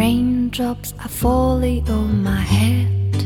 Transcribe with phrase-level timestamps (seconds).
[0.00, 3.22] Raindrops are falling on my head.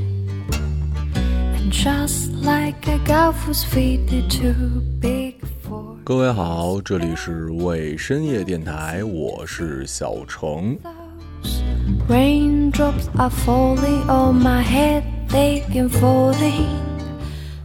[1.55, 10.77] And just like a gulf was faded too big for 各位好，这里是为深夜电台，我是小程。
[12.09, 16.67] Raindrops are falling on my head, they can falling.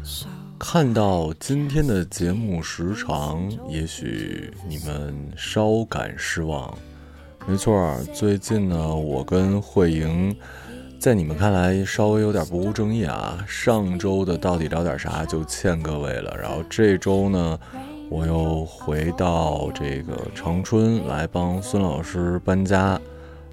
[0.04, 0.28] So
[0.60, 6.78] 看到今天的节目时长，也许你们稍感失望。
[7.48, 10.36] 没错，最近呢，我跟慧莹，
[11.00, 13.44] 在你们看来稍微有点不务正业啊。
[13.48, 17.60] 上周的到底聊点啥就欠各位了，然后这周呢，
[18.08, 23.00] 我又回到这个长春来帮孙老师搬家。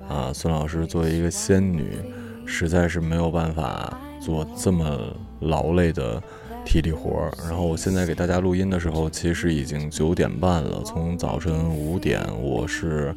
[0.09, 1.98] 啊，孙老师作为一个仙女，
[2.45, 5.00] 实在是没有办法做这么
[5.40, 6.23] 劳累的
[6.64, 7.32] 体力活儿。
[7.48, 10.80] 然后我现在给大家录音的时候，其实已经九点半了。
[10.84, 13.12] 从早晨五点，我是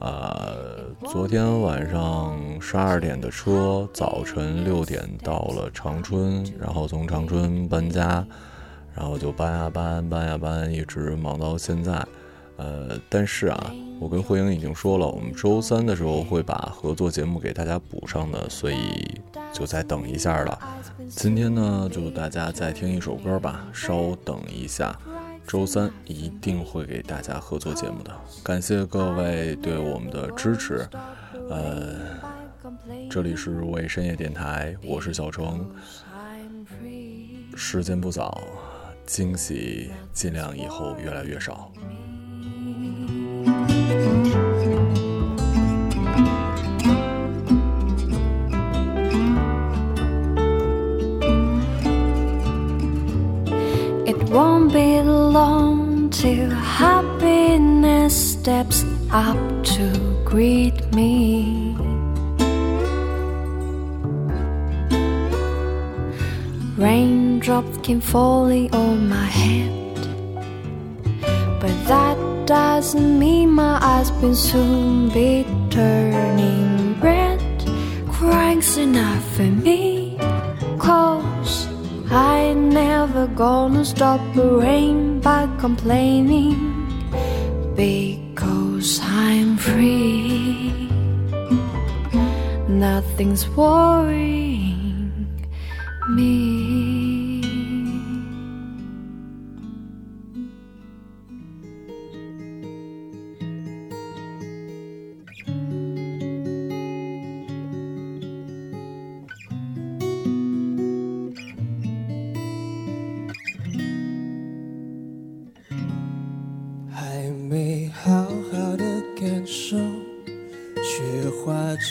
[0.00, 8.26] 呃昨天晚上十二点的车，早晨六点到了长春，然后从长春搬家，
[8.94, 12.04] 然后就搬呀搬，搬呀搬，一直忙到现在。
[12.56, 18.76] 呃，但是啊，我跟慧英已经说了，我们周三的时候会把合作节目给大家补上的，所以
[19.52, 20.58] 就再等一下了。
[21.08, 24.96] 今天呢，就大家再听一首歌吧，稍等一下，
[25.46, 28.10] 周三一定会给大家合作节目的。
[28.42, 30.86] 感谢各位对我们的支持，
[31.48, 31.96] 呃，
[33.10, 35.70] 这里是为深夜电台，我是小程，
[37.54, 38.42] 时间不早，
[39.06, 41.70] 惊喜尽量以后越来越少。
[54.06, 54.93] It won't be
[56.24, 59.84] till happiness steps up to
[60.24, 61.76] greet me.
[66.78, 70.00] Raindrops keep falling on my head,
[71.60, 77.42] but that doesn't mean my eyes will soon be turning red.
[78.10, 80.03] Crying's enough for me,
[83.26, 86.56] gonna stop the rain by complaining
[87.74, 90.88] because I'm free.
[92.68, 95.26] Nothing's worrying
[96.10, 96.83] me.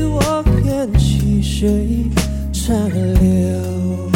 [1.61, 1.69] 水
[2.51, 4.09] 长流。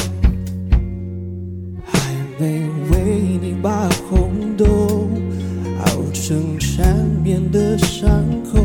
[1.85, 1.99] 还
[2.39, 5.07] 没为你把红豆
[5.79, 8.09] 熬成缠绵的伤
[8.51, 8.57] 口，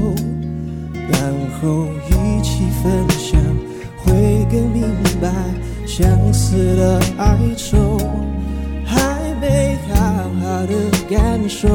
[1.10, 1.30] 然
[1.60, 3.38] 后一起分享，
[3.98, 4.82] 会更明
[5.20, 5.30] 白
[5.86, 7.98] 相思的哀愁。
[8.86, 8.98] 还
[9.42, 9.94] 没好
[10.40, 10.74] 好的
[11.06, 11.68] 感受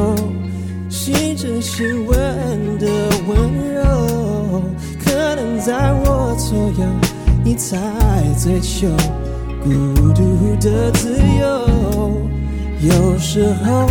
[0.88, 2.18] 细致亲吻
[2.80, 2.88] 的
[3.28, 3.38] 温
[3.74, 4.60] 柔，
[5.36, 6.84] 能在我左右，
[7.44, 7.76] 你才
[8.42, 8.88] 追求
[9.62, 9.68] 孤
[10.14, 12.10] 独的自由。
[12.80, 13.86] 有时候，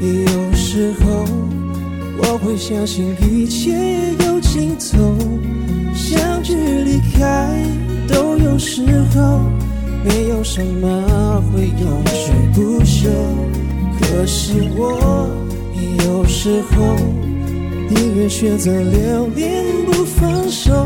[0.00, 1.24] 有时候，
[2.18, 3.72] 我会相信一切
[4.26, 5.16] 有尽头，
[5.94, 7.48] 相聚离开
[8.06, 8.82] 都有时
[9.14, 9.40] 候，
[10.04, 13.08] 没有什么会永垂不朽。
[13.98, 15.28] 可是我
[16.04, 16.96] 有时候
[17.88, 20.85] 宁愿选择留恋不放手，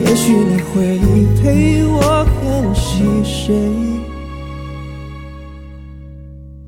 [0.00, 0.98] 也许你会
[1.40, 3.54] 陪我看细水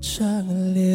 [0.00, 0.91] 长流